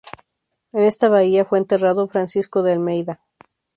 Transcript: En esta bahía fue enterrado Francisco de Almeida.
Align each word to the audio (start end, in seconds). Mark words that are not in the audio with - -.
En 0.73 0.81
esta 0.85 1.09
bahía 1.09 1.45
fue 1.45 1.59
enterrado 1.59 2.07
Francisco 2.07 2.63
de 2.63 2.71
Almeida. 2.71 3.21